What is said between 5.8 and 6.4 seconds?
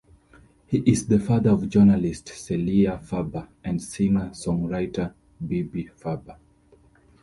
Farber.